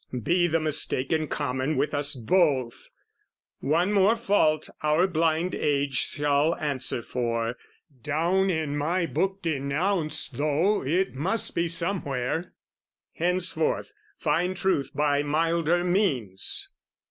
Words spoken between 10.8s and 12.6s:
it must be "Somewhere.